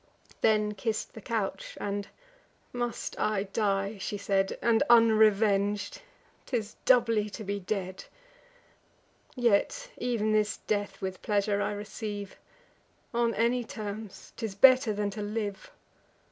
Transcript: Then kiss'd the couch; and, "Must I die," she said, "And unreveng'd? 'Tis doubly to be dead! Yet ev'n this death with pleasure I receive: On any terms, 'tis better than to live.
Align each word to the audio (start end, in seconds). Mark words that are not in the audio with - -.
Then 0.41 0.73
kiss'd 0.73 1.13
the 1.13 1.21
couch; 1.21 1.77
and, 1.79 2.07
"Must 2.73 3.19
I 3.19 3.43
die," 3.43 3.99
she 3.99 4.17
said, 4.17 4.57
"And 4.59 4.81
unreveng'd? 4.89 6.01
'Tis 6.47 6.75
doubly 6.85 7.29
to 7.29 7.43
be 7.43 7.59
dead! 7.59 8.05
Yet 9.35 9.91
ev'n 10.01 10.31
this 10.31 10.57
death 10.65 11.01
with 11.03 11.21
pleasure 11.21 11.61
I 11.61 11.73
receive: 11.73 12.35
On 13.13 13.35
any 13.35 13.63
terms, 13.63 14.33
'tis 14.35 14.55
better 14.55 14.91
than 14.91 15.11
to 15.11 15.21
live. 15.21 15.69